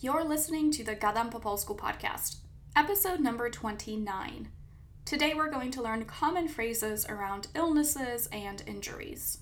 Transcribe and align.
You're 0.00 0.22
listening 0.22 0.70
to 0.78 0.84
the 0.84 0.94
Gadam 0.94 1.28
po 1.28 1.40
polsku 1.40 1.76
podcast, 1.76 2.36
episode 2.76 3.18
number 3.18 3.50
29. 3.50 4.46
Today 5.04 5.34
we're 5.34 5.50
going 5.50 5.72
to 5.72 5.82
learn 5.82 6.04
common 6.04 6.46
phrases 6.46 7.04
around 7.08 7.48
illnesses 7.56 8.28
and 8.30 8.62
injuries. 8.68 9.38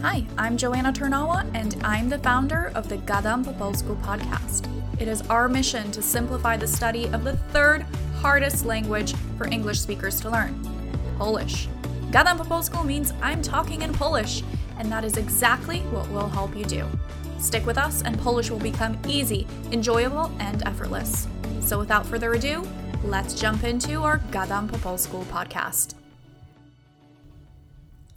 Hi, 0.00 0.26
I'm 0.36 0.56
Joanna 0.56 0.92
Turnawa, 0.92 1.48
and 1.54 1.76
I'm 1.84 2.08
the 2.08 2.18
founder 2.18 2.72
of 2.74 2.88
the 2.88 2.96
Gadam 2.96 3.44
po 3.44 3.52
polsku 3.52 3.94
podcast. 4.02 4.66
It 4.98 5.06
is 5.06 5.22
our 5.30 5.48
mission 5.48 5.92
to 5.92 6.02
simplify 6.02 6.56
the 6.56 6.66
study 6.66 7.06
of 7.14 7.22
the 7.22 7.36
third 7.54 7.86
hardest 8.18 8.66
language 8.66 9.14
for 9.38 9.46
English 9.46 9.78
speakers 9.78 10.20
to 10.20 10.30
learn 10.30 10.58
Polish. 11.16 11.68
Gadam 12.10 12.38
po 12.38 12.44
polsku 12.44 12.84
means 12.84 13.14
I'm 13.22 13.40
talking 13.40 13.82
in 13.82 13.94
Polish, 13.94 14.42
and 14.82 14.90
that 14.90 15.04
is 15.04 15.16
exactly 15.16 15.78
what 15.92 16.08
we'll 16.08 16.28
help 16.28 16.56
you 16.56 16.64
do. 16.64 16.84
Stick 17.38 17.64
with 17.64 17.78
us, 17.78 18.02
and 18.02 18.18
Polish 18.18 18.50
will 18.50 18.58
become 18.58 18.98
easy, 19.06 19.46
enjoyable, 19.70 20.32
and 20.40 20.66
effortless. 20.66 21.28
So, 21.60 21.78
without 21.78 22.04
further 22.04 22.32
ado, 22.34 22.66
let's 23.04 23.40
jump 23.40 23.62
into 23.62 24.02
our 24.02 24.18
Gadam 24.32 24.68
po 24.68 24.78
polsku 24.78 25.24
podcast. 25.26 25.94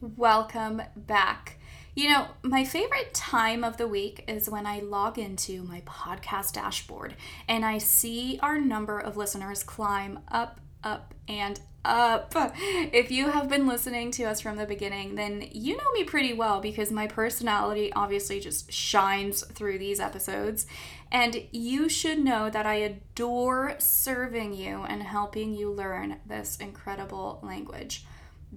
Welcome 0.01 0.81
back. 0.95 1.59
You 1.93 2.09
know, 2.09 2.27
my 2.41 2.65
favorite 2.65 3.13
time 3.13 3.63
of 3.63 3.77
the 3.77 3.87
week 3.87 4.23
is 4.27 4.49
when 4.49 4.65
I 4.65 4.79
log 4.79 5.19
into 5.19 5.61
my 5.63 5.81
podcast 5.81 6.53
dashboard 6.53 7.15
and 7.47 7.63
I 7.63 7.77
see 7.77 8.39
our 8.41 8.59
number 8.59 8.99
of 8.99 9.17
listeners 9.17 9.61
climb 9.63 10.19
up, 10.29 10.59
up, 10.85 11.13
and 11.27 11.59
up. 11.83 12.33
If 12.57 13.11
you 13.11 13.29
have 13.29 13.49
been 13.49 13.67
listening 13.67 14.11
to 14.11 14.23
us 14.23 14.39
from 14.39 14.55
the 14.55 14.65
beginning, 14.65 15.15
then 15.15 15.47
you 15.51 15.75
know 15.75 15.91
me 15.93 16.03
pretty 16.03 16.33
well 16.33 16.61
because 16.61 16.91
my 16.91 17.07
personality 17.07 17.91
obviously 17.93 18.39
just 18.39 18.71
shines 18.71 19.43
through 19.43 19.79
these 19.79 19.99
episodes. 19.99 20.65
And 21.11 21.47
you 21.51 21.89
should 21.89 22.19
know 22.19 22.49
that 22.49 22.65
I 22.65 22.75
adore 22.75 23.75
serving 23.79 24.53
you 24.53 24.83
and 24.87 25.03
helping 25.03 25.53
you 25.53 25.71
learn 25.71 26.17
this 26.25 26.57
incredible 26.57 27.39
language. 27.43 28.05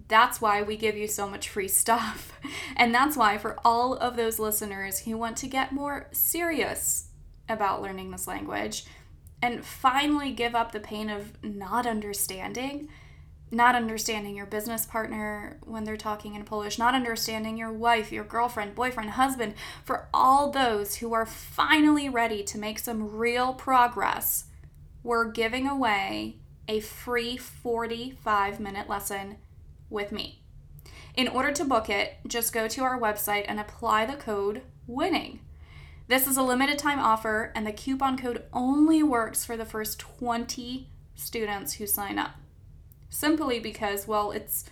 That's 0.06 0.40
why 0.40 0.62
we 0.62 0.76
give 0.76 0.96
you 0.96 1.08
so 1.08 1.28
much 1.28 1.48
free 1.48 1.68
stuff. 1.68 2.32
And 2.76 2.94
that's 2.94 3.16
why, 3.16 3.38
for 3.38 3.58
all 3.64 3.94
of 3.94 4.14
those 4.14 4.38
listeners 4.38 5.00
who 5.00 5.18
want 5.18 5.36
to 5.38 5.48
get 5.48 5.72
more 5.72 6.06
serious 6.12 7.08
about 7.48 7.82
learning 7.82 8.12
this 8.12 8.28
language 8.28 8.84
and 9.41 9.64
finally 9.64 10.33
give 10.33 10.55
up 10.55 10.72
the 10.72 10.81
pain 10.81 11.08
of 11.08 11.42
not 11.42 11.86
understanding, 11.86 12.89
not 13.50 13.75
understanding 13.75 14.34
your 14.34 14.47
business 14.47 14.84
partner 14.84 15.58
when 15.64 15.84
they're 15.84 15.97
talking 15.97 16.34
in 16.34 16.44
Polish, 16.44 16.78
not 16.78 16.94
understanding 16.94 17.56
your 17.56 17.72
wife, 17.72 18.12
your 18.12 18.25
girlfriend, 18.25 18.75
boyfriend, 18.75 19.11
husband, 19.11 19.55
for 19.84 20.09
all 20.12 20.50
those 20.50 20.97
who 20.97 21.12
are 21.12 21.27
finally 21.27 22.09
ready 22.09 22.42
to 22.42 22.59
make 22.59 22.78
some 22.78 23.16
real 23.16 23.55
progress, 23.55 24.44
we're 25.03 25.31
giving 25.31 25.66
away 25.66 26.36
a 26.66 26.81
free 26.81 27.36
45 27.36 28.61
minute 28.61 28.89
lesson 28.89 29.36
with 29.89 30.12
me. 30.12 30.42
In 31.16 31.28
order 31.28 31.53
to 31.53 31.64
book 31.64 31.89
it, 31.89 32.19
just 32.27 32.53
go 32.53 32.69
to 32.69 32.83
our 32.83 33.00
website 33.00 33.44
and 33.48 33.59
apply 33.59 34.06
the 34.06 34.14
code 34.14 34.62
WINNING. 34.86 35.41
This 36.08 36.26
is 36.26 36.38
a 36.38 36.42
limited 36.42 36.78
time 36.78 36.98
offer, 36.98 37.52
and 37.54 37.66
the 37.66 37.72
coupon 37.72 38.16
code 38.16 38.44
only 38.50 39.02
works 39.02 39.44
for 39.44 39.58
the 39.58 39.66
first 39.66 39.98
20 39.98 40.88
students 41.14 41.74
who 41.74 41.86
sign 41.86 42.18
up. 42.18 42.30
Simply 43.10 43.60
because, 43.60 44.08
well, 44.08 44.30
it's 44.30 44.64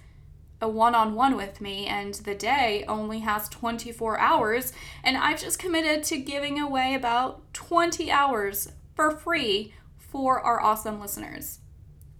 a 0.62 0.68
one 0.68 0.94
on 0.94 1.14
one 1.14 1.36
with 1.36 1.60
me, 1.60 1.86
and 1.86 2.14
the 2.14 2.34
day 2.34 2.86
only 2.88 3.18
has 3.18 3.50
24 3.50 4.18
hours, 4.18 4.72
and 5.04 5.18
I've 5.18 5.38
just 5.38 5.58
committed 5.58 6.04
to 6.04 6.16
giving 6.16 6.58
away 6.58 6.94
about 6.94 7.52
20 7.52 8.10
hours 8.10 8.72
for 8.94 9.10
free 9.10 9.74
for 9.98 10.40
our 10.40 10.58
awesome 10.62 10.98
listeners. 10.98 11.58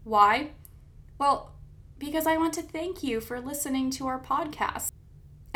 Why? 0.05 0.51
Well, 1.17 1.55
because 1.99 2.27
I 2.27 2.37
want 2.37 2.53
to 2.55 2.63
thank 2.63 3.03
you 3.03 3.23
for 3.23 3.41
listening 3.41 3.91
to 3.93 4.07
our 4.07 4.21
podcast. 4.21 4.91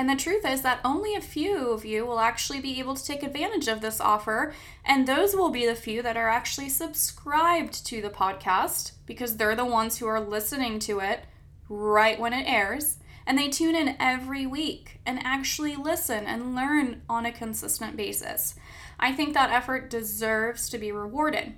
And 0.00 0.08
the 0.08 0.16
truth 0.16 0.46
is 0.46 0.62
that 0.62 0.80
only 0.82 1.14
a 1.14 1.20
few 1.20 1.72
of 1.72 1.84
you 1.84 2.06
will 2.06 2.20
actually 2.20 2.62
be 2.62 2.78
able 2.78 2.94
to 2.94 3.04
take 3.04 3.22
advantage 3.22 3.68
of 3.68 3.82
this 3.82 4.00
offer, 4.00 4.54
and 4.82 5.06
those 5.06 5.36
will 5.36 5.50
be 5.50 5.66
the 5.66 5.74
few 5.74 6.00
that 6.00 6.16
are 6.16 6.30
actually 6.30 6.70
subscribed 6.70 7.84
to 7.84 8.00
the 8.00 8.08
podcast 8.08 8.92
because 9.04 9.36
they're 9.36 9.54
the 9.54 9.66
ones 9.66 9.98
who 9.98 10.06
are 10.06 10.18
listening 10.18 10.78
to 10.78 11.00
it 11.00 11.26
right 11.68 12.18
when 12.18 12.32
it 12.32 12.48
airs. 12.48 12.96
And 13.26 13.36
they 13.36 13.50
tune 13.50 13.76
in 13.76 13.96
every 14.00 14.46
week 14.46 15.00
and 15.04 15.20
actually 15.22 15.76
listen 15.76 16.24
and 16.24 16.54
learn 16.54 17.02
on 17.06 17.26
a 17.26 17.30
consistent 17.30 17.94
basis. 17.94 18.54
I 18.98 19.12
think 19.12 19.34
that 19.34 19.50
effort 19.50 19.90
deserves 19.90 20.70
to 20.70 20.78
be 20.78 20.92
rewarded. 20.92 21.56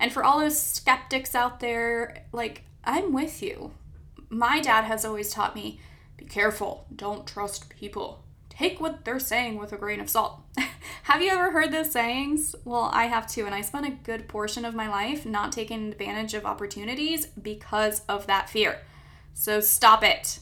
And 0.00 0.10
for 0.10 0.24
all 0.24 0.40
those 0.40 0.58
skeptics 0.58 1.34
out 1.34 1.60
there, 1.60 2.24
like, 2.32 2.64
I'm 2.84 3.12
with 3.12 3.42
you 3.42 3.72
my 4.32 4.60
dad 4.60 4.84
has 4.84 5.04
always 5.04 5.30
taught 5.30 5.54
me 5.54 5.78
be 6.22 6.28
careful, 6.28 6.86
don't 6.94 7.26
trust 7.26 7.68
people. 7.68 8.24
Take 8.48 8.80
what 8.80 9.04
they're 9.04 9.18
saying 9.18 9.58
with 9.58 9.72
a 9.72 9.76
grain 9.76 9.98
of 9.98 10.08
salt. 10.08 10.40
have 11.04 11.22
you 11.22 11.30
ever 11.30 11.50
heard 11.50 11.72
those 11.72 11.90
sayings? 11.90 12.54
Well, 12.64 12.90
I 12.92 13.06
have 13.06 13.26
too, 13.26 13.46
and 13.46 13.54
I 13.54 13.62
spent 13.62 13.86
a 13.86 13.90
good 13.90 14.28
portion 14.28 14.64
of 14.64 14.74
my 14.74 14.88
life 14.88 15.26
not 15.26 15.52
taking 15.52 15.88
advantage 15.88 16.34
of 16.34 16.44
opportunities 16.44 17.26
because 17.26 18.02
of 18.08 18.26
that 18.28 18.48
fear. 18.48 18.82
So 19.34 19.60
stop 19.60 20.04
it. 20.04 20.38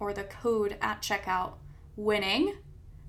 or 0.00 0.14
the 0.14 0.24
code 0.24 0.78
at 0.80 1.02
checkout 1.02 1.56
winning, 1.96 2.54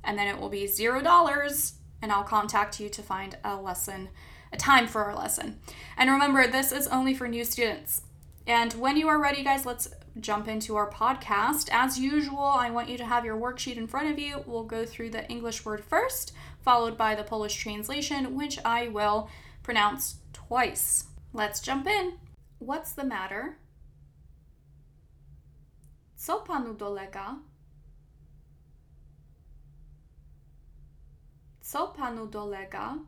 and 0.04 0.18
then 0.18 0.28
it 0.28 0.38
will 0.38 0.50
be 0.50 0.68
zero 0.68 1.02
dollars, 1.02 1.76
and 2.02 2.12
I'll 2.12 2.24
contact 2.24 2.82
you 2.82 2.90
to 2.90 3.02
find 3.02 3.38
a 3.46 3.56
lesson, 3.56 4.10
a 4.52 4.58
time 4.58 4.88
for 4.88 5.06
our 5.06 5.16
lesson. 5.16 5.62
And 5.96 6.10
remember, 6.10 6.46
this 6.46 6.74
is 6.74 6.88
only 6.88 7.14
for 7.14 7.30
new 7.30 7.46
students. 7.46 8.02
And 8.46 8.74
when 8.74 8.98
you 8.98 9.08
are 9.08 9.22
ready, 9.22 9.46
guys, 9.46 9.66
let's 9.66 9.88
jump 10.22 10.48
into 10.48 10.76
our 10.76 10.90
podcast. 10.90 11.70
As 11.72 12.00
usual, 12.00 12.44
I 12.44 12.70
want 12.70 12.90
you 12.90 12.98
to 12.98 13.06
have 13.06 13.26
your 13.26 13.38
worksheet 13.38 13.78
in 13.78 13.88
front 13.88 14.10
of 14.10 14.20
you. 14.20 14.44
We'll 14.46 14.64
go 14.64 14.86
through 14.86 15.12
the 15.12 15.28
English 15.30 15.66
word 15.66 15.84
first, 15.84 16.34
followed 16.62 16.98
by 16.98 17.16
the 17.16 17.24
Polish 17.24 17.56
translation, 17.56 18.36
which 18.36 18.60
I 18.66 18.88
will 18.88 19.30
pronounce 19.64 20.18
twice. 20.34 21.06
Let's 21.34 21.60
jump 21.60 21.88
in. 21.88 22.14
What's 22.60 22.92
the 22.92 23.04
matter? 23.04 23.58
Co 26.26 26.40
panu 26.40 26.76
dolega? 26.76 27.40
Co 31.72 31.94
panu 31.98 32.30
dolega? 32.30 33.00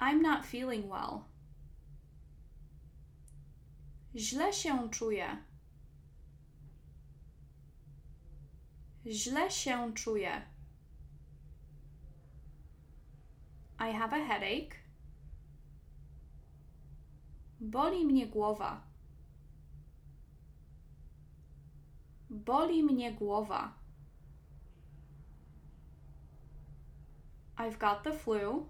I'm 0.00 0.20
not 0.22 0.44
feeling 0.44 0.88
well. 0.88 1.26
Źle 4.16 4.52
się 4.52 4.90
czuję. 4.90 5.44
Źle 9.06 9.50
się 9.50 9.94
czuję. 9.94 10.42
I 13.78 13.92
have 13.92 14.12
a 14.12 14.26
headache. 14.26 14.76
Boli 17.60 18.04
mnie 18.06 18.26
głowa. 18.26 18.82
Boli 22.30 22.82
mnie 22.82 23.12
głowa. 23.12 23.72
I've 27.56 27.78
got 27.78 28.02
the 28.04 28.12
flu. 28.12 28.66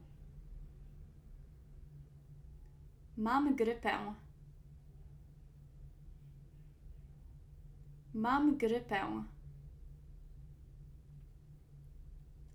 Mam 3.17 3.57
grypę. 3.57 4.15
Mam 8.15 8.59
grypę. 8.59 9.25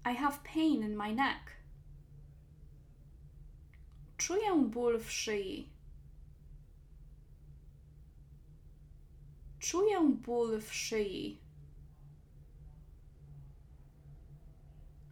I 0.06 0.14
have 0.14 0.44
pain 0.44 0.84
in 0.84 0.96
my 0.98 1.14
neck. 1.14 1.52
Czuję 4.18 4.70
ból 4.70 5.00
w 5.00 5.12
szyi. 5.12 5.70
Czuję 9.60 10.00
ból 10.26 10.62
w 10.62 10.74
szyi. 10.74 11.42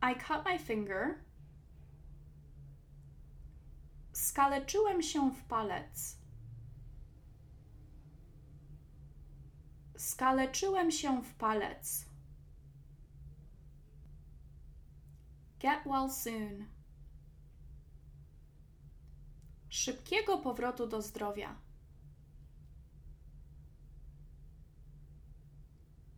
I 0.01 0.15
cut 0.15 0.45
my 0.45 0.59
finger. 0.59 1.15
Skaleczyłem 4.13 5.01
się 5.01 5.31
w 5.31 5.43
palec. 5.43 6.24
Skaleczyłem 10.15 10.91
się 10.91 11.23
w 11.23 11.33
palec. 11.33 12.05
Get 15.59 15.83
well 15.85 16.09
soon. 16.09 16.65
Szybkiego 19.69 20.37
powrotu 20.37 20.87
do 20.87 21.01
zdrowia. 21.01 21.55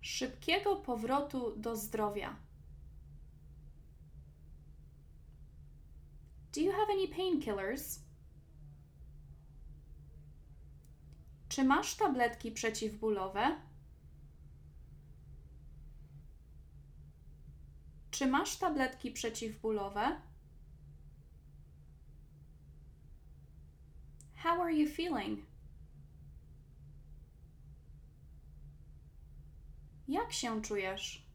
Szybkiego 0.01 0.75
powrotu 0.75 1.55
do 1.55 1.75
zdrowia. 1.75 2.35
Do 6.55 6.61
you 6.61 6.71
have 6.71 6.93
any 6.93 7.07
painkillers? 7.07 7.99
Czy 11.49 11.63
masz 11.63 11.95
tabletki 11.95 12.51
przeciwbólowe? 12.51 13.67
Czy 18.17 18.27
masz 18.27 18.57
tabletki 18.57 19.11
przeciwbólowe? 19.11 20.21
How 24.35 24.61
are 24.61 24.73
you 24.73 24.89
feeling? 24.89 25.39
Jak 30.07 30.33
się 30.33 30.61
czujesz? 30.61 31.27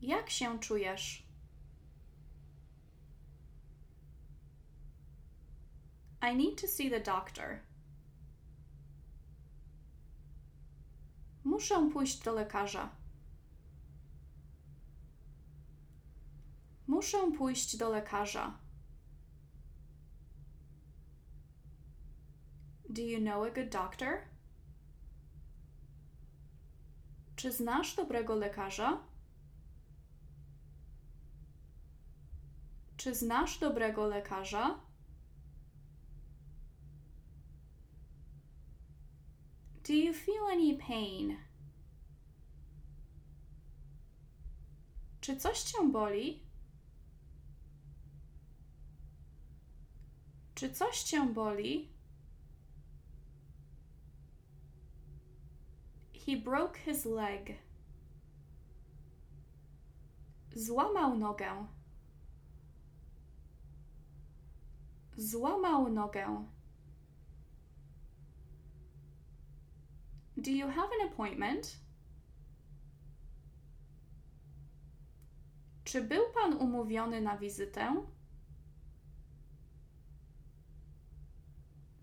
Jak 0.00 0.30
się 0.30 0.58
czujesz? 0.60 1.26
I 6.22 6.36
need 6.36 6.60
to 6.60 6.68
see 6.68 6.90
the 6.90 7.00
doctor. 7.00 7.60
Muszę 11.44 11.90
pójść 11.92 12.22
do 12.22 12.32
lekarza. 12.32 12.88
Muszę 16.86 17.32
pójść 17.38 17.76
do 17.76 17.88
lekarza. 17.88 18.58
Do 22.88 23.02
you 23.02 23.20
know 23.20 23.46
a 23.46 23.50
good 23.50 23.68
doctor? 23.68 24.18
Czy 27.36 27.52
znasz 27.52 27.96
dobrego 27.96 28.34
lekarza? 28.34 28.98
Czy 32.96 33.14
znasz 33.14 33.58
dobrego 33.58 34.06
lekarza? 34.06 34.83
Do 39.84 39.92
you 39.92 40.14
feel 40.14 40.46
any 40.46 40.78
pain? 40.78 41.36
Czy 45.20 45.36
coś 45.36 45.62
cię 45.62 45.88
boli? 45.92 46.42
Czy 50.54 50.72
coś 50.72 51.02
cię 51.02 51.26
boli? 51.26 51.88
He 56.26 56.36
broke 56.36 56.78
his 56.78 57.04
leg. 57.04 57.52
Złamał 60.56 61.18
nogę. 61.18 61.66
Złamał 65.16 65.92
nogę. 65.92 66.53
Do 70.44 70.52
you 70.52 70.68
have 70.68 70.90
an 71.00 71.08
appointment? 71.08 71.76
Czy 75.84 76.02
był 76.02 76.22
pan 76.34 76.54
umówiony 76.54 77.20
na 77.20 77.38
wizytę? 77.38 78.04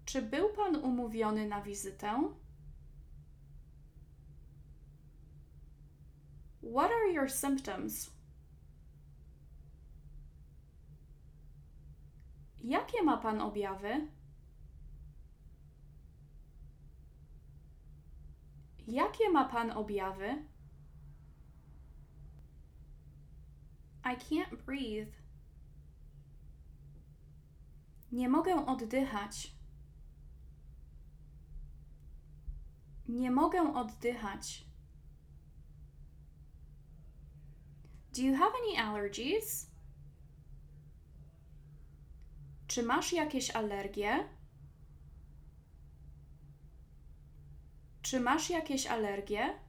Czy 0.06 0.22
był 0.22 0.54
pan 0.54 0.76
umówiony 0.76 1.48
na 1.48 1.62
wizytę? 1.62 2.34
What 6.76 6.92
are 6.92 7.14
your 7.14 7.32
symptoms? 7.32 8.12
Jakie 12.64 13.04
ma 13.04 13.18
pan 13.18 13.42
objawy? 13.42 14.08
Jakie 18.92 19.30
ma 19.30 19.46
pan 19.46 19.72
objawy? 19.72 20.46
I 24.04 24.16
can't 24.16 24.66
breathe. 24.66 25.14
Nie 28.12 28.30
mogę 28.30 28.66
oddychać. 28.66 29.56
Nie 33.08 33.32
mogę 33.32 33.74
oddychać. 33.74 34.66
Do 38.14 38.22
you 38.22 38.36
have 38.36 38.52
any 38.64 38.88
allergies? 38.88 39.72
Czy 42.68 42.84
masz 42.84 43.14
jakieś 43.14 43.52
alergie? 43.52 44.41
Czy 48.12 48.20
masz 48.20 48.50
jakieś 48.50 48.88
alergie? 48.88 49.60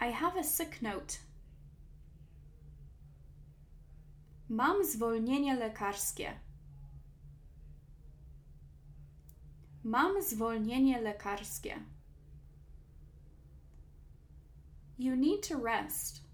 I 0.00 0.12
have 0.12 0.40
a 0.40 0.42
sick 0.42 0.82
note. 0.82 1.14
Mam 4.48 4.84
zwolnienie 4.84 5.56
lekarskie. 5.56 6.40
Mam 9.84 10.22
zwolnienie 10.22 11.00
lekarskie. 11.00 11.84
You 14.98 15.16
need 15.16 15.48
to 15.48 15.64
rest. 15.64 16.24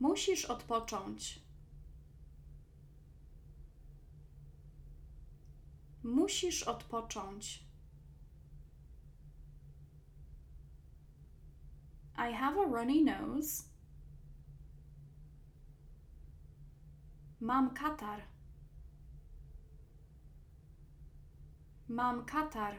Musisz 0.00 0.44
odpocząć. 0.44 1.42
Musisz 6.02 6.62
odpocząć. 6.62 7.64
I 12.16 12.32
have 12.32 12.60
a 12.60 12.64
runny 12.64 13.02
nose. 13.04 13.64
Mam 17.40 17.74
katar. 17.74 18.22
Mam 21.88 22.24
katar. 22.24 22.74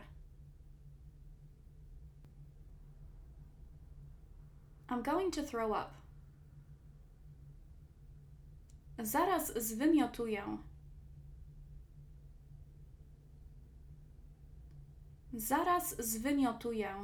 I'm 4.90 5.04
going 5.04 5.32
to 5.32 5.44
throw 5.44 5.72
up. 5.72 5.94
Zaraz 9.00 9.54
zwymiotuję. 9.64 10.58
Zaraz 15.34 15.96
zwymiotuję. 16.00 16.96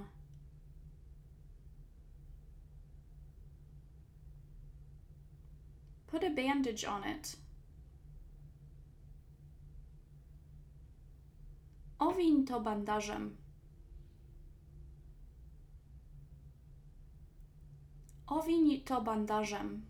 Put 6.07 6.23
a 6.23 6.29
bandage 6.29 6.89
on 6.89 7.03
it. 7.17 7.37
Owiń 11.99 12.45
to 12.45 12.61
bandażem. 12.61 13.37
Owiń 18.27 18.81
to 18.81 19.01
bandażem. 19.01 19.85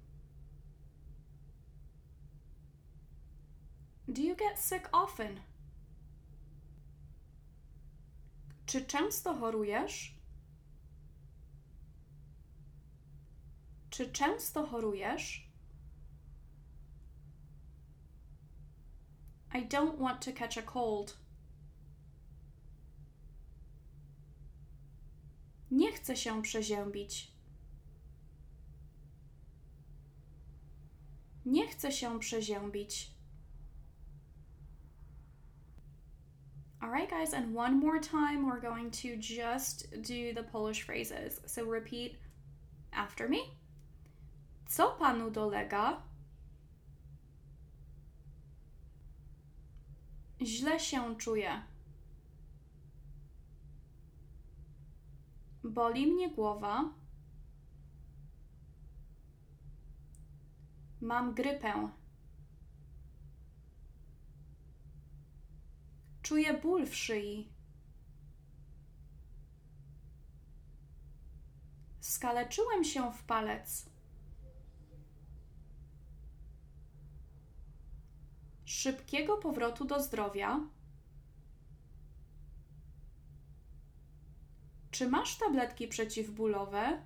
Do 4.08 4.22
you 4.22 4.36
get 4.36 4.60
sick 4.60 4.90
often? 4.92 5.40
Czy 8.70 8.86
często 8.86 9.34
chorujesz? 9.34 10.16
Czy 13.90 14.12
często 14.12 14.68
chorujesz? 14.68 15.50
I 19.56 19.68
don't 19.68 20.00
want 20.00 20.26
to 20.26 20.34
catch 20.34 20.58
a 20.58 20.62
cold. 20.62 21.18
Nie 25.72 25.92
chcę 25.94 26.18
się 26.18 26.42
przeziębić. 26.42 27.32
Nie 31.46 31.68
chcę 31.68 31.92
się 31.92 32.20
przeziębić. 32.20 33.12
All 36.82 36.90
right, 36.90 37.10
guys, 37.10 37.34
and 37.34 37.54
one 37.54 37.78
more 37.78 38.00
time, 38.00 38.48
we're 38.48 38.62
going 38.62 38.90
to 38.92 39.18
just 39.18 40.02
do 40.02 40.34
the 40.34 40.44
Polish 40.44 40.84
phrases. 40.84 41.42
So 41.46 41.66
repeat 41.66 42.18
after 42.94 43.28
me. 43.28 43.52
Co 44.66 44.96
panu 45.00 45.30
dolega? 45.30 46.02
Źle 50.42 50.80
się 50.80 51.18
czuję. 51.18 51.62
Boli 55.64 56.08
mnie 56.08 56.30
głowa. 56.30 56.94
Mam 61.02 61.34
grypę. 61.34 61.90
Czuję 66.30 66.54
ból 66.54 66.86
w 66.86 66.96
szyi. 66.96 67.48
Skaleczyłem 72.00 72.84
się 72.84 73.12
w 73.14 73.24
palec. 73.24 73.90
Szybkiego 78.66 79.38
powrotu 79.38 79.86
do 79.86 80.04
zdrowia. 80.04 80.60
Czy 84.92 85.10
masz 85.10 85.38
tabletki 85.38 85.88
przeciwbólowe? 85.88 87.06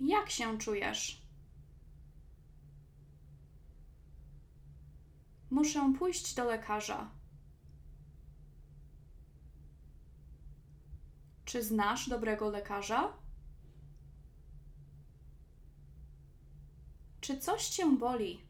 Jak 0.00 0.30
się 0.30 0.58
czujesz? 0.58 1.23
Muszę 5.54 5.92
pójść 5.98 6.34
do 6.34 6.44
lekarza. 6.44 7.10
Czy 11.44 11.62
znasz 11.62 12.08
dobrego 12.08 12.50
lekarza? 12.50 13.12
Czy 17.20 17.38
coś 17.38 17.68
cię 17.68 17.96
boli? 17.96 18.46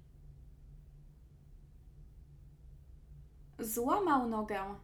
Złamał 3.58 4.28
nogę. 4.28 4.74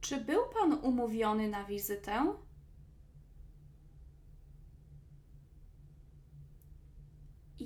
Czy 0.00 0.20
był 0.20 0.40
pan 0.54 0.72
umówiony 0.72 1.48
na 1.48 1.64
wizytę? 1.64 2.34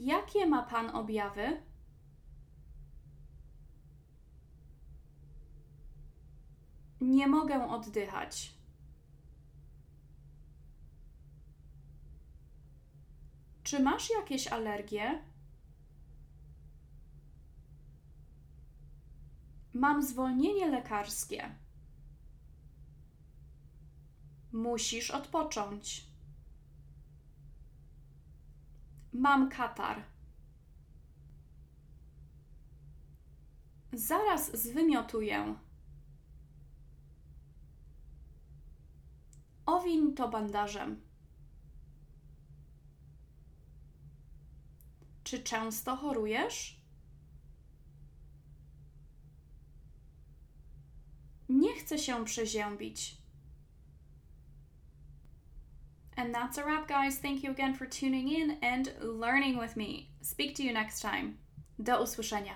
Jakie 0.03 0.47
ma 0.47 0.63
pan 0.63 0.91
objawy? 0.97 1.63
Nie 7.01 7.29
mogę 7.29 7.69
oddychać. 7.69 8.55
Czy 13.63 13.81
masz 13.81 14.11
jakieś 14.11 14.47
alergie? 14.49 15.23
Mam 19.75 20.03
zwolnienie 20.03 20.67
lekarskie. 20.69 21.55
Musisz 24.53 25.11
odpocząć. 25.11 26.12
Mam 29.13 29.51
katar. 29.51 30.05
Zaraz 33.93 34.57
zwymiotuję. 34.57 35.55
Owiń 39.67 40.15
to 40.15 40.29
bandażem. 40.29 41.01
Czy 45.25 45.43
często 45.43 45.97
chorujesz? 45.97 46.83
Nie 51.49 51.75
chcę 51.75 51.99
się 51.99 52.25
przeziębić. 52.25 53.22
And 56.23 56.33
that's 56.33 56.57
a 56.57 56.65
wrap, 56.65 56.87
guys. 56.87 57.19
Thank 57.19 57.43
you 57.43 57.51
again 57.51 57.75
for 57.75 57.85
tuning 57.85 58.29
in 58.29 58.57
and 58.63 58.93
learning 59.01 59.59
with 59.59 59.77
me. 59.77 60.11
Speak 60.21 60.55
to 60.55 60.63
you 60.63 60.73
next 60.73 61.01
time. 61.01 61.39
Do 61.83 61.97
usłyszenia. 61.97 62.53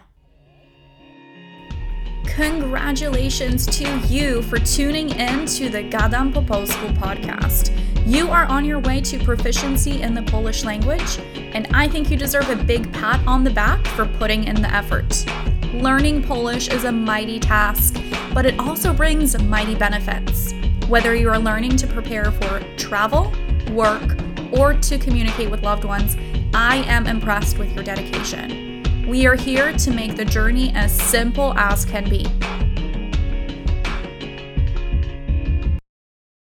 Congratulations 2.36 3.66
to 3.66 3.88
you 4.06 4.42
for 4.42 4.60
tuning 4.60 5.10
in 5.10 5.46
to 5.46 5.68
the 5.68 5.82
Gadam 5.82 6.32
po 6.32 6.42
Polsku 6.42 6.96
podcast. 6.96 7.72
You 8.06 8.28
are 8.30 8.44
on 8.44 8.64
your 8.64 8.78
way 8.78 9.00
to 9.00 9.18
proficiency 9.18 10.00
in 10.00 10.14
the 10.14 10.22
Polish 10.22 10.62
language, 10.62 11.18
and 11.34 11.66
I 11.74 11.88
think 11.88 12.08
you 12.08 12.16
deserve 12.16 12.48
a 12.48 12.54
big 12.54 12.92
pat 12.92 13.18
on 13.26 13.42
the 13.42 13.50
back 13.50 13.84
for 13.96 14.06
putting 14.06 14.44
in 14.44 14.62
the 14.62 14.72
effort. 14.72 15.26
Learning 15.74 16.22
Polish 16.22 16.68
is 16.68 16.84
a 16.84 16.92
mighty 16.92 17.40
task, 17.40 18.00
but 18.32 18.46
it 18.46 18.60
also 18.60 18.94
brings 18.94 19.36
mighty 19.42 19.74
benefits. 19.74 20.54
Whether 20.86 21.16
you 21.16 21.28
are 21.30 21.40
learning 21.40 21.76
to 21.78 21.88
prepare 21.88 22.30
for 22.30 22.62
travel, 22.76 23.32
work, 23.70 24.16
or 24.52 24.74
to 24.74 24.98
communicate 24.98 25.50
with 25.50 25.62
loved 25.62 25.84
ones, 25.84 26.16
I 26.54 26.84
am 26.86 27.06
impressed 27.06 27.58
with 27.58 27.74
your 27.74 27.84
dedication. 27.84 29.06
We 29.06 29.26
are 29.26 29.36
here 29.36 29.72
to 29.72 29.90
make 29.90 30.16
the 30.16 30.24
journey 30.24 30.72
as 30.74 30.92
simple 30.92 31.52
as 31.58 31.84
can 31.84 32.08
be. 32.08 32.26